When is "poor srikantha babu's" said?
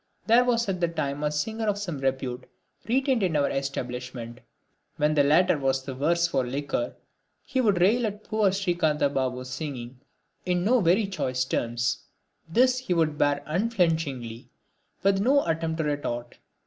8.23-9.49